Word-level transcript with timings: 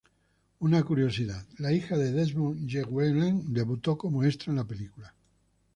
Una 0.61 0.81
curiosidad: 0.81 1.45
la 1.59 1.71
hija 1.71 1.95
de 1.95 2.11
Desmond 2.11 2.65
Llewelyn 2.67 3.53
debutó 3.53 3.99
como 3.99 4.23
extra 4.23 4.49
en 4.49 4.57
la 4.57 4.63
película. 4.65 5.13